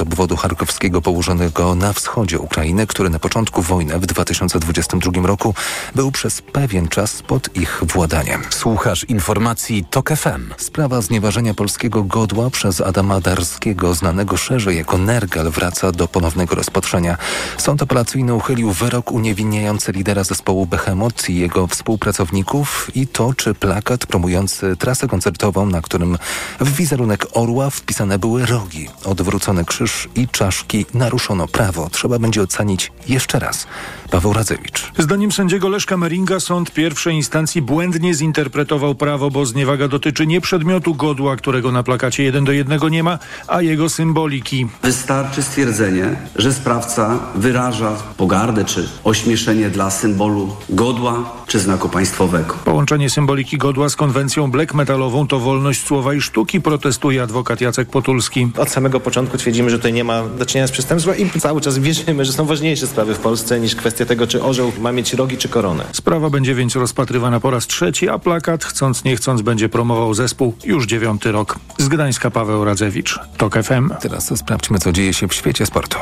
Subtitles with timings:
[0.00, 5.54] obwodu charkowskiego położonego na wschodzie Ukrainy, który na początku wojny w 2022 roku
[5.94, 8.42] był przez pewien czas pod ich władaniem.
[8.50, 10.54] Słuchasz informacji TOK FM.
[10.56, 17.16] Sprawa znieważenia polskiego godła przez Adama Darskiego, znanego szerzej jako Nergal, wraca do ponownego rozpatrzenia.
[17.58, 24.06] Sąd apelacyjny uchylił wyrok uniewinniający lidera zespołu Behemoth i jego współpracowników i to, czy plakat
[24.06, 26.18] promujący trasę koncertową, na którym
[26.60, 31.88] w wizerunek orła wpisane były rogi, odwrócony krzyż i czaszki, naruszono prawo.
[31.90, 33.66] Trzeba będzie ocenić jeszcze raz.
[34.10, 34.92] Paweł Radzewicz.
[34.98, 40.94] Zdaniem sędziego Leszka Meringa sąd pierwszej instancji błędnie zinterpretował prawo, bo zniewaga dotyczy nie przedmiotu
[40.94, 44.66] godła, którego na plakacie jeden do jednego nie ma, a jego symboliki.
[44.82, 52.54] Wystarczy stwierdzenie, że sprawca wyraża pogardę czy ośmieszenie dla symbolu godła czy znaku państwowego.
[52.64, 57.88] Połączenie symboliki godła z konwencją black metalową to wolność słowa i sztuki, protestuje adwokat Jacek
[57.88, 58.48] Potulski.
[58.56, 61.78] Od samego początku twierdzimy, że tutaj nie ma do czynienia z przestępstwem i cały czas
[61.78, 65.36] wierzymy, że są ważniejsze sprawy w Polsce niż kwestia tego, czy orzeł ma mieć rogi
[65.36, 65.84] czy koronę.
[65.92, 70.54] Sprawa będzie więc rozpatrywana po raz trzeci, a plakat, chcąc nie chcąc, będzie promował zespół
[70.64, 71.58] już dziewiąty rok.
[71.78, 73.90] Z Gdańska Paweł Radzewicz, TOK FM.
[74.00, 75.98] Teraz sprawdźmy, co dzieje się w świecie sportu.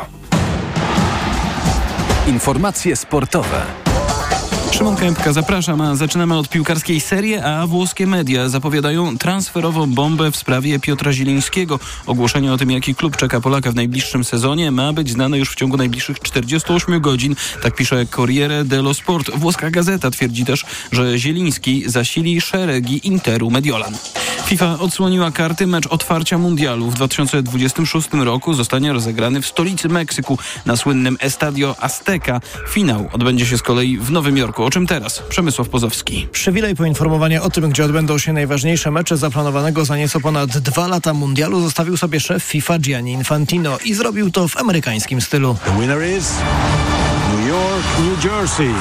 [2.27, 3.86] Informacje sportowe.
[4.79, 5.97] Szymon Kępka, zapraszam.
[5.97, 11.79] Zaczynamy od piłkarskiej serii, a włoskie media zapowiadają transferową bombę w sprawie Piotra Zielińskiego.
[12.07, 15.55] Ogłoszenie o tym, jaki klub czeka Polaka w najbliższym sezonie ma być znane już w
[15.55, 17.37] ciągu najbliższych 48 godzin.
[17.63, 19.31] Tak pisze Corriere dello Sport.
[19.31, 23.95] Włoska gazeta twierdzi też, że Zieliński zasili szeregi Interu Mediolan.
[24.47, 25.67] FIFA odsłoniła karty.
[25.67, 32.41] Mecz otwarcia mundialu w 2026 roku zostanie rozegrany w stolicy Meksyku na słynnym Estadio Azteca.
[32.69, 34.65] Finał odbędzie się z kolei w Nowym Jorku.
[34.65, 35.23] O czym teraz?
[35.29, 36.29] Przemysław Pozowski.
[36.33, 41.15] Przywilej poinformowania o tym, gdzie odbędą się najważniejsze mecze zaplanowanego za nieco ponad dwa lata
[41.15, 45.57] mundialu zostawił sobie szef FIFA Gianni Infantino i zrobił to w amerykańskim stylu.
[45.65, 46.33] The winner is
[47.33, 48.75] New York, New Jersey.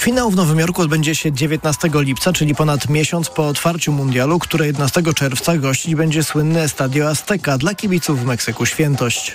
[0.00, 4.66] Finał w Nowym Jorku odbędzie się 19 lipca, czyli ponad miesiąc po otwarciu mundialu, które
[4.66, 9.34] 11 czerwca gościć będzie słynne Estadio Azteca dla kibiców w Meksyku świętość.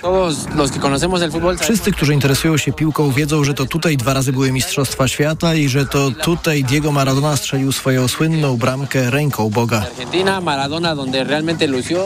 [1.60, 5.68] Wszyscy, którzy interesują się piłką wiedzą, że to tutaj dwa razy były Mistrzostwa Świata i
[5.68, 9.84] że to tutaj Diego Maradona strzelił swoją słynną bramkę ręką Boga.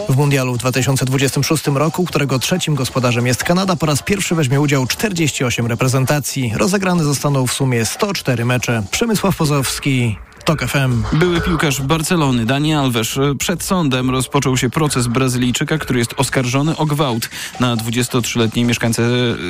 [0.08, 4.86] W mundialu w 2026 roku, którego trzecim gospodarzem jest Kanada, po raz pierwszy weźmie udział
[4.86, 6.52] 48 reprezentacji.
[6.56, 8.82] Rozegrane zostaną w sumie 104 mecze.
[8.90, 11.02] Przemysław Pozowski, TOK FM.
[11.12, 13.18] Były piłkarz Barcelony, Dani Alves.
[13.38, 19.02] Przed sądem rozpoczął się proces Brazylijczyka, który jest oskarżony o gwałt na 23-letniej mieszkance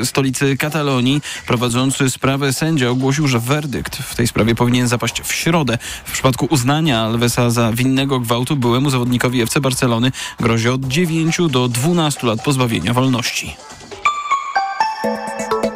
[0.04, 1.22] stolicy Katalonii.
[1.46, 5.78] Prowadzący sprawę sędzia ogłosił, że werdykt w tej sprawie powinien zapaść w środę.
[6.04, 11.68] W przypadku uznania Alvesa za winnego gwałtu byłemu zawodnikowi FC Barcelony grozi od 9 do
[11.68, 13.56] 12 lat pozbawienia wolności.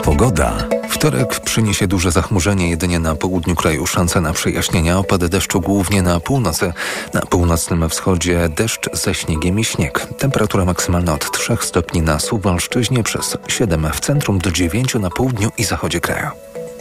[0.05, 0.84] Pogoda.
[1.05, 3.87] Wtorek przyniesie duże zachmurzenie jedynie na południu kraju.
[3.87, 6.73] Szanse na przejaśnienia, opady deszczu głównie na północy.
[7.15, 10.07] Na północnym wschodzie deszcz ze śniegiem i śnieg.
[10.19, 15.51] Temperatura maksymalna od 3 stopni na Suwalszczyźnie przez 7 w centrum do 9 na południu
[15.59, 16.29] i zachodzie kraju.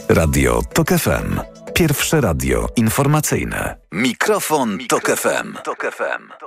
[0.08, 1.40] Radio TOK FM.
[1.74, 3.76] Pierwsze radio informacyjne.
[3.92, 5.54] Mikrofon, Tok FM.
[5.64, 6.43] Tok FM.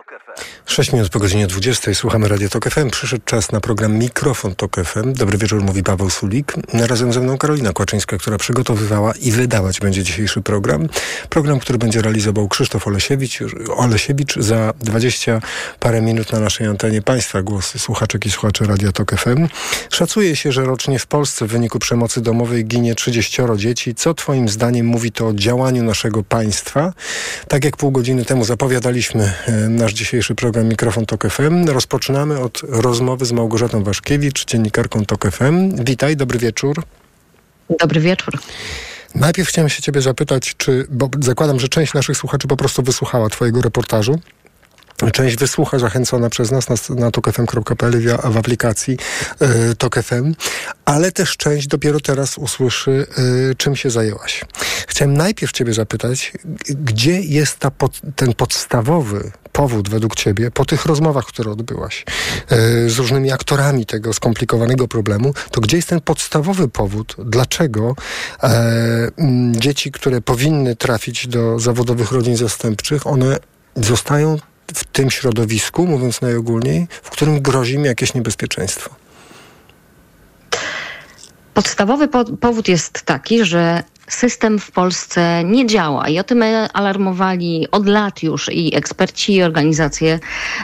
[0.65, 2.89] 6 minut po godzinie 20 słuchamy Radio Tok FM.
[2.89, 5.13] Przyszedł czas na program Mikrofon Tok FM.
[5.13, 6.53] Dobry wieczór, mówi Paweł Sulik.
[6.73, 10.89] Razem ze mną Karolina Kłaczyńska, która przygotowywała i wydawać będzie dzisiejszy program.
[11.29, 13.39] Program, który będzie realizował Krzysztof Olesiewicz.
[13.75, 15.41] Olesiewicz za 20
[15.79, 19.47] parę minut na naszej antenie Państwa głosy słuchaczek i słuchaczy Radio Tok FM.
[19.89, 23.95] Szacuje się, że rocznie w Polsce w wyniku przemocy domowej ginie 30 dzieci.
[23.95, 26.93] Co Twoim zdaniem mówi to o działaniu naszego państwa?
[27.47, 32.61] Tak jak pół godziny temu zapowiadaliśmy e, nasz dzisiejszy program Mikrofon Tok FM, rozpoczynamy od
[32.63, 35.83] rozmowy z Małgorzatą Waszkiewicz, dziennikarką Tok FM.
[35.83, 36.83] Witaj, dobry wieczór.
[37.79, 38.39] Dobry wieczór.
[39.15, 43.29] Najpierw chciałem się ciebie zapytać, czy, bo zakładam, że część naszych słuchaczy po prostu wysłuchała
[43.29, 44.19] twojego reportażu.
[45.13, 48.97] Część wysłucha zachęcona przez nas na, na tokfm.pl w aplikacji
[49.71, 50.35] y, TokFM,
[50.85, 53.07] ale też część dopiero teraz usłyszy,
[53.51, 54.45] y, czym się zajęłaś.
[54.97, 56.33] Chciałem najpierw ciebie zapytać,
[56.69, 62.05] gdzie jest ta pod, ten podstawowy powód według ciebie, po tych rozmowach, które odbyłaś
[62.51, 67.95] y, z różnymi aktorami tego skomplikowanego problemu, to gdzie jest ten podstawowy powód, dlaczego
[68.43, 69.11] e,
[69.51, 73.39] dzieci, które powinny trafić do zawodowych rodzin zastępczych, one
[73.75, 74.37] zostają
[74.73, 78.95] w tym środowisku, mówiąc najogólniej, w którym grozi mi jakieś niebezpieczeństwo?
[81.57, 86.43] Podstawowy po powód jest taki, że system w Polsce nie działa i o tym
[86.73, 90.19] alarmowali od lat już i eksperci, i organizacje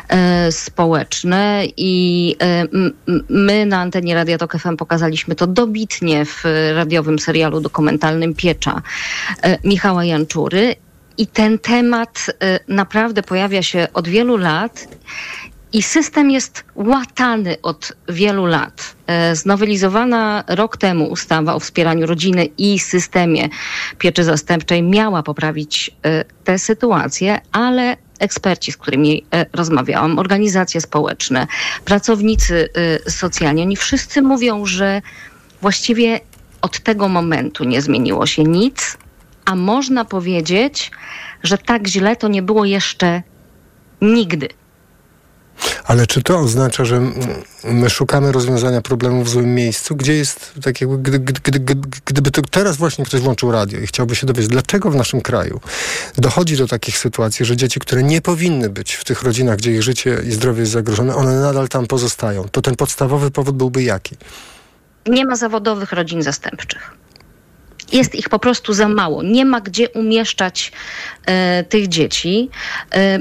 [0.09, 2.67] e, społeczne i e,
[3.29, 6.43] my na antenie Radia Tok FM pokazaliśmy to dobitnie w
[6.75, 8.81] radiowym serialu dokumentalnym Piecza
[9.41, 10.75] e, Michała Janczury
[11.17, 12.25] i ten temat
[12.67, 14.87] naprawdę pojawia się od wielu lat
[15.73, 18.95] i system jest łatany od wielu lat.
[19.07, 23.49] E, znowelizowana rok temu ustawa o wspieraniu rodziny i systemie
[23.97, 31.47] pieczy zastępczej miała poprawić e, tę sytuację, ale eksperci, z którymi e, rozmawiałam, organizacje społeczne,
[31.85, 32.69] pracownicy
[33.07, 35.01] socjalni, oni wszyscy mówią, że
[35.61, 36.19] właściwie
[36.61, 38.97] od tego momentu nie zmieniło się nic,
[39.45, 40.91] a można powiedzieć,
[41.43, 43.23] że tak źle to nie było jeszcze
[44.01, 44.49] nigdy.
[45.85, 47.01] Ale czy to oznacza, że
[47.63, 49.95] my szukamy rozwiązania problemu w złym miejscu?
[49.95, 53.87] Gdzie jest, tak jakby, gdy, gdy, gdy, gdyby to teraz właśnie ktoś włączył radio i
[53.87, 55.59] chciałby się dowiedzieć, dlaczego w naszym kraju
[56.17, 59.83] dochodzi do takich sytuacji, że dzieci, które nie powinny być w tych rodzinach, gdzie ich
[59.83, 62.49] życie i zdrowie jest zagrożone, one nadal tam pozostają.
[62.51, 64.15] To ten podstawowy powód byłby jaki?
[65.07, 67.02] Nie ma zawodowych rodzin zastępczych.
[67.93, 69.23] Jest ich po prostu za mało.
[69.23, 70.71] Nie ma gdzie umieszczać
[71.25, 72.49] e, tych dzieci.
[72.95, 73.19] E,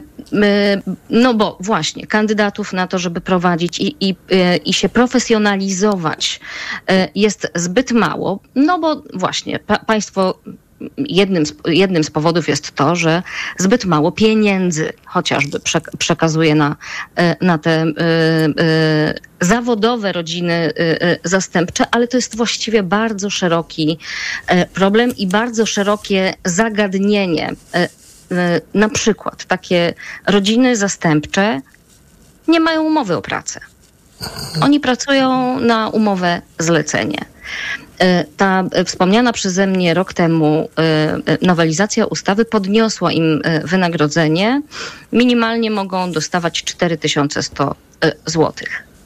[1.10, 6.40] no bo właśnie, kandydatów na to, żeby prowadzić i, i, e, i się profesjonalizować
[6.88, 8.40] e, jest zbyt mało.
[8.54, 10.38] No bo właśnie, pa, państwo
[10.96, 13.23] jednym z, jednym z powodów jest to, że
[13.58, 15.61] zbyt mało pieniędzy chociażby
[15.99, 16.76] przekazuje na,
[17.17, 20.73] e, na te y, y, zawodowe rodziny
[21.25, 23.99] zastępcze, ale to jest właściwie bardzo szeroki
[24.75, 27.55] problem i bardzo szerokie zagadnienie.
[28.75, 29.94] Na przykład takie
[30.26, 31.61] rodziny zastępcze
[32.49, 33.61] nie mają umowy o pracę.
[34.60, 37.24] Oni pracują na umowę zlecenie.
[38.02, 44.62] E, ta wspomniana przeze mnie rok temu e, nowelizacja ustawy podniosła im e, wynagrodzenie.
[45.12, 47.74] Minimalnie mogą dostawać 4100
[48.26, 48.52] zł.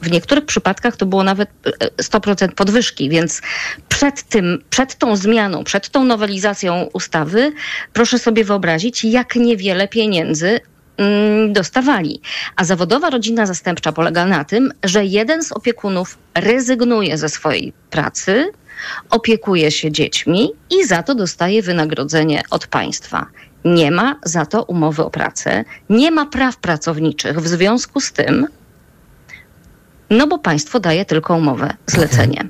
[0.01, 1.49] W niektórych przypadkach to było nawet
[1.97, 3.41] 100% podwyżki, więc
[3.89, 7.51] przed tym, przed tą zmianą, przed tą nowelizacją ustawy,
[7.93, 10.59] proszę sobie wyobrazić, jak niewiele pieniędzy
[11.49, 12.21] dostawali.
[12.55, 18.51] A zawodowa rodzina zastępcza polega na tym, że jeden z opiekunów rezygnuje ze swojej pracy,
[19.09, 23.25] opiekuje się dziećmi i za to dostaje wynagrodzenie od państwa.
[23.65, 27.39] Nie ma za to umowy o pracę, nie ma praw pracowniczych.
[27.39, 28.47] W związku z tym,
[30.09, 32.47] no bo państwo daje tylko umowę zlecenie.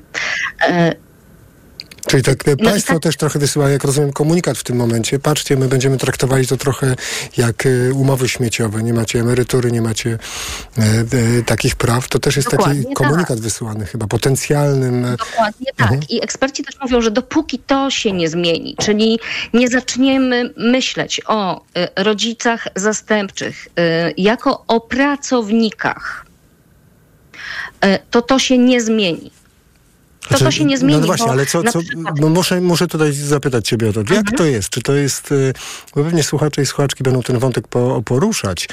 [2.08, 3.02] E, Czyli tak no państwo tak...
[3.02, 5.18] też trochę wysyła, jak rozumiem, komunikat w tym momencie.
[5.18, 6.96] Patrzcie, my będziemy traktowali to trochę
[7.36, 8.82] jak y, umowy śmieciowe.
[8.82, 10.18] Nie macie emerytury, nie macie
[10.78, 10.82] e,
[11.38, 12.08] e, takich praw.
[12.08, 13.38] To też jest Dokładnie taki komunikat tak.
[13.38, 15.04] wysyłany chyba potencjalnym.
[15.04, 15.92] E, Dokładnie tak.
[15.92, 16.00] Mhm.
[16.08, 19.18] I eksperci też mówią, że dopóki to się nie zmieni, czyli
[19.54, 21.64] nie zaczniemy myśleć o
[21.96, 23.68] rodzicach zastępczych
[24.16, 26.26] jako o pracownikach,
[28.10, 29.30] to to się nie zmieni.
[30.28, 31.00] To, znaczy, to się nie zmieni.
[31.00, 31.80] No, właśnie, ale co, co
[32.16, 34.00] no muszę, muszę tutaj zapytać ciebie o to.
[34.00, 34.36] Jak mhm.
[34.36, 34.70] to jest?
[34.70, 35.52] Czy to jest, y,
[35.96, 38.68] bo pewnie słuchacze i słuchaczki będą ten wątek po, poruszać.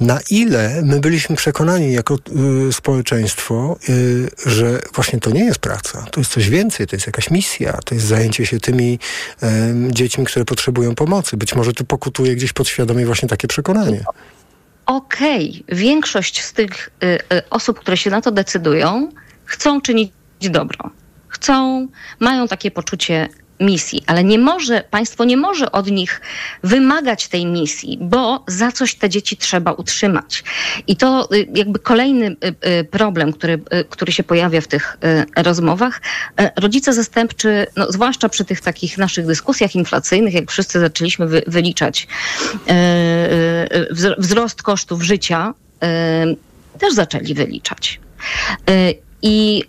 [0.00, 2.18] Na ile my byliśmy przekonani jako
[2.68, 7.06] y, społeczeństwo, y, że właśnie to nie jest praca, to jest coś więcej, to jest
[7.06, 8.98] jakaś misja, to jest zajęcie się tymi
[9.42, 9.46] y,
[9.90, 11.36] dziećmi, które potrzebują pomocy.
[11.36, 14.04] Być może to pokutuje gdzieś podświadomie właśnie takie przekonanie.
[14.86, 15.76] Okej, okay.
[15.78, 19.08] większość z tych y, y, osób, które się na to decydują,
[19.44, 20.90] chcą czynić dobro.
[21.28, 21.88] Chcą,
[22.20, 23.28] mają takie poczucie
[23.60, 26.20] misji, ale nie może, państwo nie może od nich
[26.62, 30.44] wymagać tej misji, bo za coś te dzieci trzeba utrzymać.
[30.86, 34.98] I to y, jakby kolejny y, y, problem, który, który się pojawia w tych
[35.36, 36.00] rozmowach.
[36.56, 42.08] Rodzice zastępczy, no, zwłaszcza przy tych takich naszych dyskusjach inflacyjnych, jak wszyscy zaczęliśmy wy, wyliczać
[44.18, 45.54] wzrost kosztów życia,
[46.78, 48.00] też zaczęli wyliczać.
[49.22, 49.62] I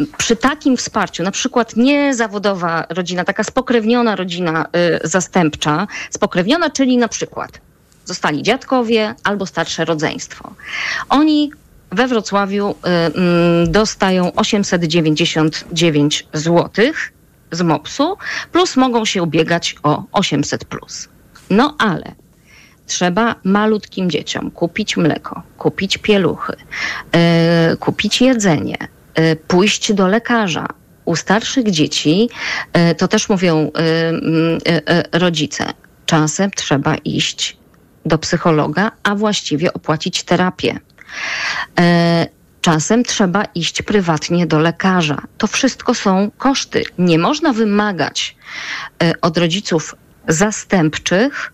[0.00, 4.66] y, przy takim wsparciu, na przykład niezawodowa rodzina, taka spokrewniona rodzina
[5.04, 7.60] y, zastępcza, spokrewniona, czyli na przykład
[8.04, 10.54] zostali dziadkowie albo starsze rodzeństwo.
[11.08, 11.52] Oni
[11.90, 12.74] we Wrocławiu y,
[13.64, 16.70] y, dostają 899 zł
[17.52, 18.16] z MOPS-u,
[18.52, 20.64] plus mogą się ubiegać o 800.
[20.64, 21.08] Plus.
[21.50, 22.14] No ale
[22.88, 26.56] trzeba malutkim dzieciom kupić mleko, kupić pieluchy,
[27.12, 28.76] yy, kupić jedzenie,
[29.18, 30.66] yy, pójść do lekarza.
[31.04, 32.28] U starszych dzieci,
[32.74, 33.70] yy, to też mówią
[35.12, 35.64] rodzice,
[36.06, 37.56] czasem trzeba iść
[38.06, 40.80] do psychologa, a właściwie opłacić terapię.
[42.60, 45.22] Czasem trzeba iść prywatnie do lekarza.
[45.38, 46.82] To wszystko są koszty.
[46.98, 48.36] Nie można wymagać
[49.02, 49.94] e, od rodziców
[50.28, 51.52] zastępczych,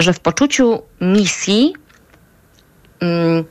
[0.00, 1.74] że w poczuciu misji
[3.00, 3.44] mm,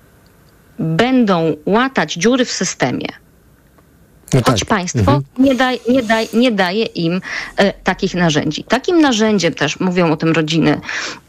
[0.79, 3.07] będą łatać dziury w systemie.
[4.33, 4.69] No Choć tak.
[4.69, 5.23] państwo Mhm.
[5.37, 7.21] nie, daj, nie, daj, nie daje im
[7.57, 8.63] e, takich narzędzi.
[8.63, 10.81] Takim narzędziem też, mówią o tym rodziny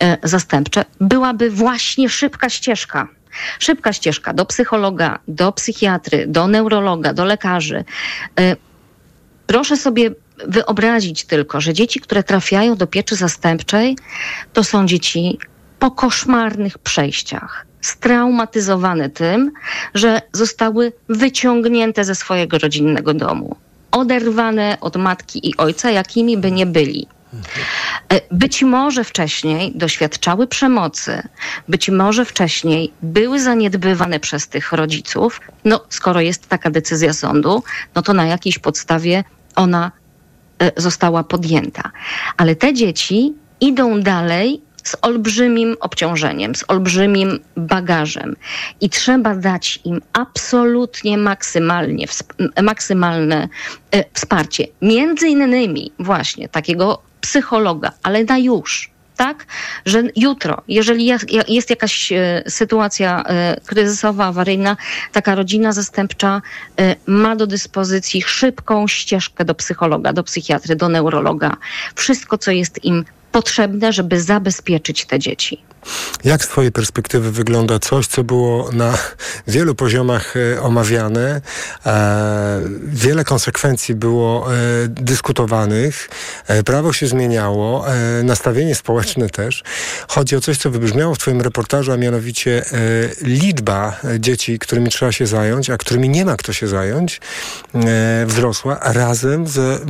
[0.03, 3.09] e, zastępcze, byłaby właśnie szybka ścieżka.
[3.59, 7.85] Szybka ścieżka do psychologa, do psychiatry, do neurologa, do lekarzy.
[8.41, 8.57] E,
[9.47, 10.11] proszę sobie
[10.49, 13.97] wyobrazić tylko, że dzieci, które trafiają do pieczy zastępczej,
[14.53, 15.39] to są dzieci
[15.79, 19.53] po koszmarnych przejściach, straumatyzowane tym,
[19.95, 23.57] że zostały wyciągnięte ze swojego rodzinnego domu,
[23.91, 27.07] oderwane od matki i ojca, jakimi by nie byli.
[28.09, 31.23] E, Być może wcześniej doświadczały przemocy,
[31.69, 35.41] być może wcześniej były zaniedbywane przez tych rodziców.
[35.65, 37.63] No, skoro jest taka decyzja sądu,
[37.95, 39.25] no to na jakiejś podstawie
[39.57, 39.93] ona
[40.77, 41.91] została podjęta.
[42.37, 48.37] Ale te dzieci idą dalej z olbrzymim obciążeniem, z olbrzymim bagażem
[48.81, 52.07] i trzeba dać im absolutnie maksymalnie,
[52.63, 53.49] maksymalne
[53.91, 54.67] e, wsparcie.
[54.83, 58.91] Między innymi właśnie takiego psychologa, ale na już.
[59.21, 59.47] Tak,
[59.87, 61.07] że jutro, jeżeli
[61.49, 64.77] jest, jakaś e, sytuacja e, kryzysowa, awaryjna,
[65.13, 66.43] taka rodzina zastępcza
[66.79, 71.57] e, ma do dyspozycji szybką ścieżkę do psychologa, do psychiatry, do neurologa.
[71.95, 75.63] Wszystko, co jest im potrzebne, żeby zabezpieczyć te dzieci.
[76.25, 78.99] Jak z Twojej perspektywy wygląda coś, co było na
[79.47, 81.41] wielu poziomach e, omawiane?
[81.87, 84.59] E, wiele konsekwencji było e,
[84.89, 86.09] dyskutowanych,
[86.65, 87.85] prawo się zmieniało,
[88.25, 89.63] nastawienie społeczne też.
[90.09, 92.65] Chodzi o coś, co wybrzmiało w Twoim reportażu, a mianowicie
[93.23, 97.21] liczba dzieci, którymi trzeba się zająć, a którymi nie ma kto się zająć,
[98.27, 99.83] wzrosła razem z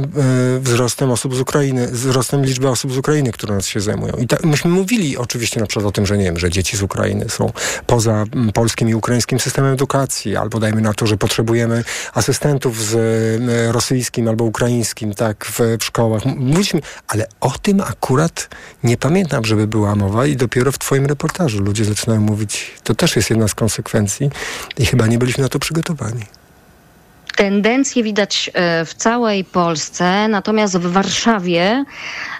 [0.63, 4.13] wzrostem osób z Ukrainy, wzrostem liczby osób z Ukrainy, które nas się zajmują.
[4.13, 6.83] I ta, myśmy mówili oczywiście na przykład o tym, że nie wiem, że dzieci z
[6.83, 7.53] Ukrainy są
[7.87, 11.85] poza mm, polskim i ukraińskim systemem edukacji, albo dajmy na to, że potrzebujemy
[12.15, 16.25] asystentów z e, rosyjskim albo ukraińskim, tak, w, w szkołach.
[16.25, 18.49] Mówiliśmy, ale o tym akurat
[18.85, 23.17] nie pamiętam, żeby była mowa i dopiero w twoim reportażu ludzie zaczynają mówić, to też
[23.17, 24.31] jest jedna z konsekwencji
[24.79, 26.25] i chyba nie byliśmy na to przygotowani.
[27.37, 31.85] Tendencje widać e, w całej Polsce, natomiast w Warszawie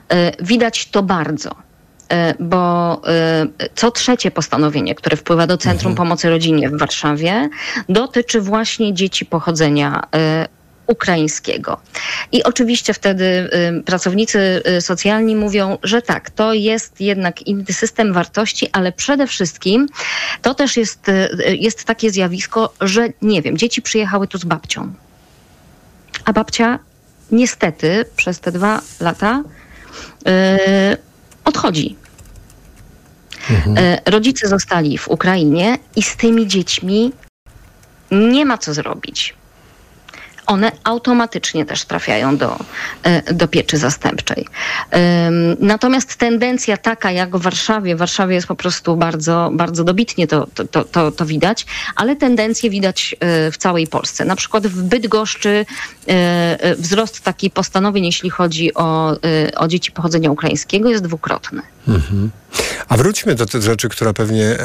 [0.09, 1.70] e, widać to bardzo.
[2.11, 7.49] E, Bo e, co trzecie postanowienie, które wpływa do Centrum Pomocy Rodzinie w Warszawie,
[7.89, 10.49] dotyczy właśnie dzieci pochodzenia e,
[10.91, 11.81] ukraińskiego.
[12.33, 18.13] I oczywiście wtedy y, pracownicy y, socjalni mówią, że tak, to jest jednak inny system
[18.13, 19.87] wartości, ale przede wszystkim
[20.43, 24.93] to też jest, y, jest takie zjawisko, że nie wiem, dzieci przyjechały tu z babcią.
[26.25, 26.79] A babcia
[27.33, 29.43] niestety przez te dwa lata
[31.45, 31.97] odchodzi.
[33.51, 37.13] Y, rodzice zostali w Ukrainie i z tymi dziećmi
[38.11, 39.35] nie ma co zrobić
[40.51, 42.59] one automatycznie też trafiają do,
[43.03, 44.47] e, do pieczy zastępczej.
[45.61, 50.47] Natomiast tendencja taka jak w Warszawie, w Warszawie jest po prostu bardzo, bardzo dobitnie to,
[50.71, 51.67] to, to, to, widać,
[51.97, 54.25] ale tendencje widać e, w całej Polsce.
[54.25, 55.67] Na przykład w Bydgoszczy
[56.09, 59.17] e, wzrost takich postanowień, jeśli chodzi o,
[59.57, 61.63] o dzieci pochodzenia ukraińskiego jest dwukrotny.
[61.89, 62.31] Mhm.
[62.89, 64.57] A wróćmy do tej rzeczy, która pewnie.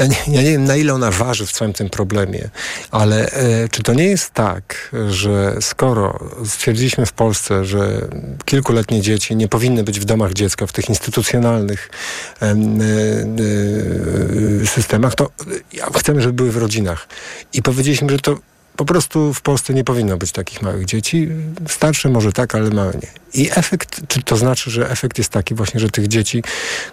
[0.00, 2.48] E, ja, nie, ja nie wiem, na ile ona waży w całym tym problemie,
[2.90, 8.08] ale e, czy to nie jest tak, że skoro stwierdziliśmy w Polsce, że
[8.44, 11.90] kilkuletnie dzieci nie powinny być w domach dziecka, w tych instytucjonalnych
[12.42, 12.56] e, e,
[14.66, 15.30] systemach, to
[15.72, 17.08] ja, chcemy, żeby były w rodzinach.
[17.52, 18.38] I powiedzieliśmy, że to
[18.76, 21.28] po prostu w Polsce nie powinno być takich małych dzieci.
[21.68, 23.08] Starsze może tak, ale małe nie.
[23.42, 26.42] I efekt, czy to znaczy, że efekt jest taki właśnie, że tych dzieci,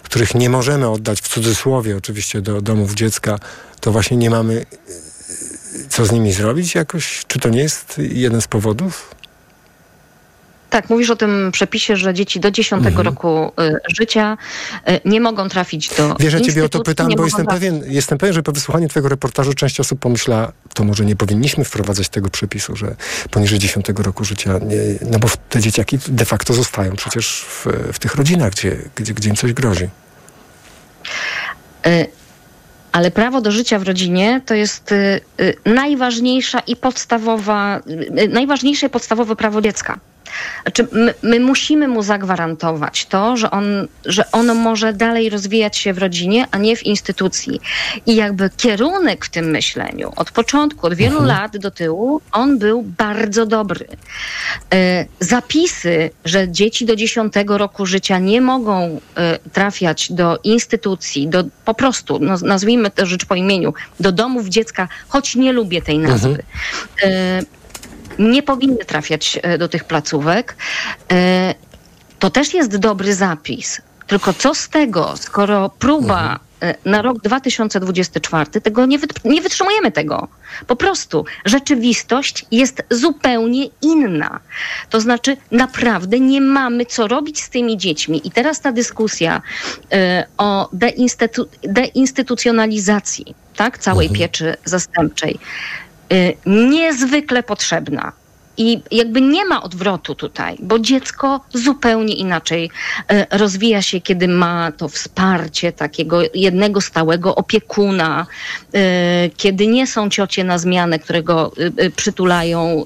[0.02, 3.38] których nie możemy oddać w cudzysłowie oczywiście do domów dziecka,
[3.80, 7.24] to właśnie nie mamy y, co z nimi zrobić jakoś?
[7.28, 9.14] Czy to nie jest jeden z powodów?
[10.74, 14.38] Tak, mówisz o tym przepisie, że dzieci do 10 roku y, życia
[14.88, 17.82] y, nie mogą trafić do Wiesz, ja ciebie o to pytam, bo jestem trafić- pewien,
[17.86, 22.08] jestem pewien, że po wysłuchaniu twojego reportażu część osób pomyśla, to może nie powinniśmy wprowadzać
[22.08, 22.96] tego przepisu, że
[23.30, 24.76] poniżej 10 roku życia, nie,
[25.10, 29.28] no bo te dzieciaki de facto zostają przecież w, w tych rodzinach, gdzie, gdzie, gdzie
[29.28, 29.88] im coś grozi.
[31.86, 32.06] Y,
[32.92, 34.94] Ale prawo do życia w rodzinie to jest
[35.64, 37.80] najważniejsza i podstawowa,
[38.28, 39.98] najważniejsze i podstawowe prawo dziecka.
[40.62, 43.64] Znaczy, my, my musimy mu zagwarantować to, że, on,
[44.04, 47.60] że ono może dalej rozwijać się w rodzinie, a nie w instytucji.
[48.06, 51.26] I jakby kierunek w tym myśleniu od początku, od wielu mhm.
[51.26, 53.86] lat do tyłu, on był bardzo dobry.
[54.74, 61.44] E, zapisy, że dzieci do 10 roku życia nie mogą e, trafiać do instytucji, do
[61.64, 65.98] po prostu, no, nazwijmy to rzecz po imieniu, do domów dziecka, choć nie lubię tej
[65.98, 66.42] nazwy.
[66.98, 67.44] Mhm.
[68.18, 70.56] Nie powinny trafiać e, do tych placówek.
[71.12, 71.54] E,
[72.18, 73.80] to też jest dobry zapis.
[74.06, 76.38] Tylko co z tego, skoro próba mhm.
[76.64, 80.28] E, na rok 2024 tego nie, nie wytrzymujemy tego.
[80.66, 84.40] Po prostu rzeczywistość jest zupełnie inna.
[84.90, 88.20] To znaczy, naprawdę nie mamy co robić z tymi dziećmi.
[88.24, 89.42] I teraz ta dyskusja
[89.82, 89.86] y,
[90.38, 94.20] o deinstytu deinstytucjonalizacji tak, całej mhm.
[94.20, 95.38] pieczy zastępczej
[96.46, 98.12] niezwykle potrzebna.
[98.56, 102.70] I jakby nie ma odwrotu tutaj, bo dziecko zupełnie inaczej
[103.12, 108.26] y, rozwija się, kiedy ma to wsparcie takiego jednego stałego opiekuna,
[108.74, 108.78] y,
[109.36, 111.52] kiedy nie są ciocie na zmianę, które go
[111.96, 112.84] przytulają,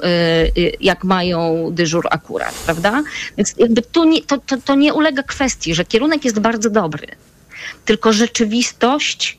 [0.80, 3.02] jak mają dyżur akurat, prawda?
[3.36, 7.06] Więc jakby tu nie, to, to, to nie ulega kwestii, że kierunek jest bardzo dobry,
[7.84, 9.38] tylko rzeczywistość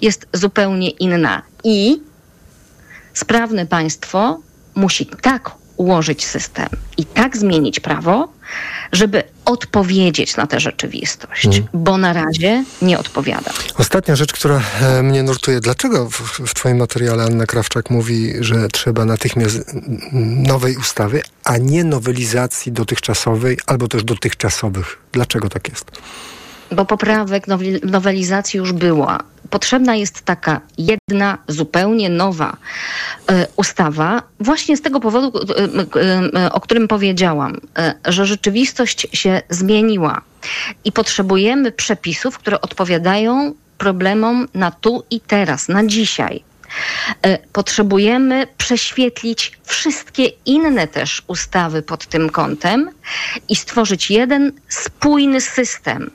[0.00, 1.42] jest zupełnie inna.
[1.64, 2.00] I
[3.14, 4.40] sprawne państwo
[4.74, 8.28] musi tak ułożyć system i tak zmienić prawo,
[8.92, 11.68] żeby odpowiedzieć na tę rzeczywistość, hmm.
[11.74, 13.50] bo na razie nie odpowiada.
[13.78, 15.60] Ostatnia rzecz, która e, mnie nurtuje.
[15.60, 19.58] Dlaczego w, w Twoim materiale Anna Krawczak mówi, że trzeba natychmiast
[20.46, 24.98] nowej ustawy, a nie nowelizacji dotychczasowej albo też dotychczasowych?
[25.12, 25.84] Dlaczego tak jest?
[26.70, 27.46] Bo poprawek
[27.82, 29.18] nowelizacji już była
[29.52, 32.56] potrzebna jest taka jedna, zupełnie nowa
[33.30, 37.60] e, ustawa, właśnie z tego powodu, e, e, o którym powiedziałam,
[38.04, 40.20] że rzeczywistość się zmieniła
[40.84, 46.44] i potrzebujemy przepisów, które odpowiadają problemom na tu i teraz, na dzisiaj.
[47.52, 52.90] Potrzebujemy prześwietlić wszystkie inne też ustawy pod tym kątem
[53.48, 56.10] i stworzyć jeden spójny system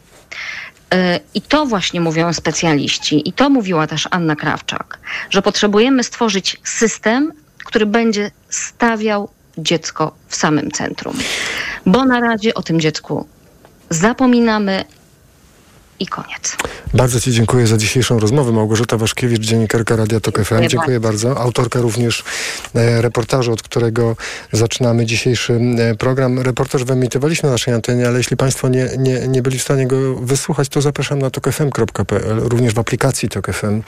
[1.33, 7.33] I to właśnie mówią specjaliści, i to mówiła też Anna Krawczak, że potrzebujemy stworzyć system,
[7.65, 11.17] który będzie stawiał dziecko w samym centrum.
[11.85, 13.27] Bo na razie o tym dziecku
[13.89, 14.85] zapominamy,
[15.99, 16.57] i koniec.
[16.93, 18.51] Bardzo Ci dziękuję za dzisiejszą rozmowę.
[18.51, 20.41] Małgorzata Waszkiewicz, dziennikarka Radia Tok FM.
[20.41, 21.39] Dziękuję, dziękuję bardzo.
[21.39, 22.23] Autorka również
[22.75, 24.15] e, reportażu, od którego
[24.51, 26.39] zaczynamy dzisiejszy e, program.
[26.39, 30.15] Reportaż wyemitowaliśmy na naszej antenie, ale jeśli Państwo nie, nie, nie byli w stanie go
[30.15, 32.39] wysłuchać, to zapraszam na tokfm.pl.
[32.39, 33.81] Również w aplikacji Tok FM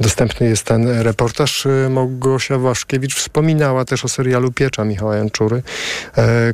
[0.00, 1.66] dostępny jest ten reportaż.
[1.66, 5.62] E, Małgosia Waszkiewicz wspominała też o serialu Piecza Michała Janczury,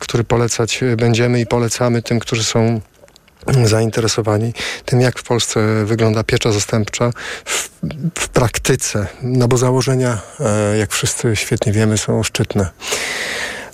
[0.01, 2.81] który polecać będziemy i polecamy tym, którzy są
[3.65, 4.53] zainteresowani
[4.85, 7.11] tym, jak w Polsce wygląda piecza zastępcza
[7.45, 7.71] w,
[8.19, 12.71] w praktyce, no bo założenia, e, jak wszyscy świetnie wiemy, są szczytne.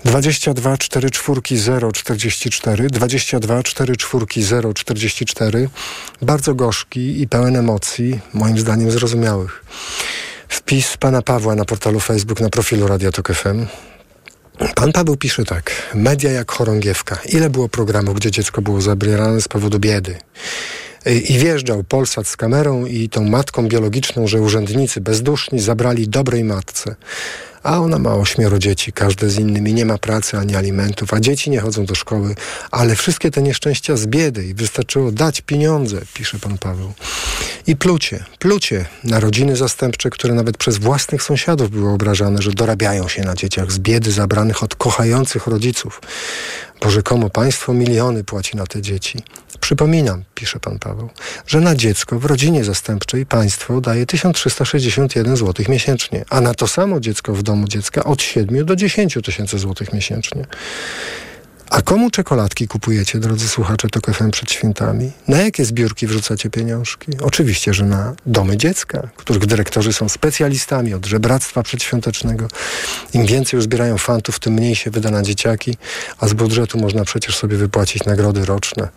[0.05, 5.69] 22 4 4 0 44 22 4 4 0 44
[6.23, 9.65] bardzo gorzki i pełen emocji, moim zdaniem zrozumiałych.
[10.49, 13.67] Wpis pana Pawła na portalu Facebook na profilu Radio Tok FM.
[14.59, 15.91] Pan Paweł pisze tak.
[15.95, 17.19] Media jak chorągiewka.
[17.29, 20.17] Ile było programów, gdzie dziecko było zabierane z powodu biedy?
[21.29, 26.97] I wjeżdżał Polsat z kamerą i tą matką biologiczną, że urzędnicy bezduszni zabrali dobrej matce
[27.63, 31.51] a ona ma ośmioro dzieci, każde z innymi, nie ma pracy ani alimentów, a dzieci
[31.51, 32.35] nie chodzą do szkoły,
[32.71, 36.93] ale wszystkie te nieszczęścia z biedy i wystarczyło dać pieniądze, pisze pan Paweł.
[37.67, 43.09] I plucie, plucie na rodziny zastępcze, które nawet przez własnych sąsiadów były obrażane, że dorabiają
[43.09, 46.01] się na dzieciach z biedy zabranych od kochających rodziców
[46.81, 49.19] bo rzekomo państwo miliony płaci na te dzieci.
[49.61, 51.11] Przypominam, pisze pan Paweł,
[51.47, 57.01] że na dziecko w rodzinie zastępczej państwo daje 1361 zł miesięcznie, a na to samo
[57.01, 60.45] dziecko w domu dziecka od 7 do 10 tysięcy złotych miesięcznie.
[61.71, 65.13] A komu czekoladki kupujecie, drodzy słuchacze TOK FM przed świętami?
[65.29, 67.13] Na jakie zbiórki wrzucacie pieniążki?
[67.23, 72.49] Oczywiście, że na domy dziecka, których dyrektorzy są specjalistami od żebractwa przedświątecznego.
[73.15, 75.77] Im więcej uzbierają fantów, tym mniej się wyda na dzieciaki,
[76.19, 78.89] a z budżetu można przecież sobie wypłacić nagrody roczne.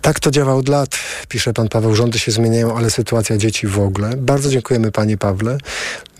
[0.00, 1.94] Tak to działa od lat, pisze pan Paweł.
[1.94, 4.16] Rządy się zmieniają, ale sytuacja dzieci w ogóle.
[4.16, 5.58] Bardzo dziękujemy panie Pawle.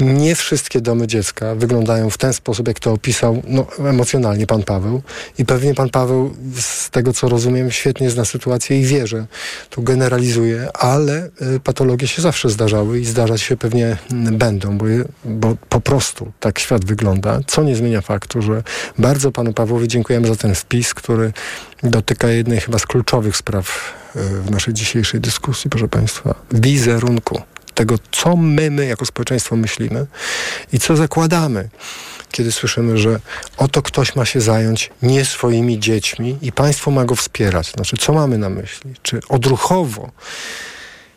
[0.01, 5.03] Nie wszystkie domy dziecka wyglądają w ten sposób, jak to opisał no, emocjonalnie pan Paweł
[5.39, 9.27] i pewnie pewnie pan Paweł, z tego co rozumiem, świetnie zna sytuację i wie, że
[9.71, 14.89] tu generalizuje, ale y, patologie się zawsze zdarzały i zdarzać się pewnie mm, będą, bo,
[14.89, 18.63] je, bo po prostu tak świat wygląda, co nie zmienia faktu, że
[18.99, 21.33] bardzo panu Pawłowi dziękujemy za ten wpis, który
[21.83, 27.43] dotyka jednej chyba z kluczowych spraw y, w naszej dzisiejszej dyskusji, proszę państwa, wizerunku
[27.75, 30.07] tego, co my, my jako społeczeństwo myślimy
[30.73, 31.69] i co zakładamy,
[32.31, 33.21] kiedy słyszymy, że
[33.57, 37.73] oto ktoś ma się zająć nie swoimi dziećmi i państwo ma go wspierać.
[37.73, 38.95] Znaczy, co mamy na myśli?
[39.03, 40.11] Czy odruchowo,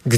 [0.05, 0.15] gdzie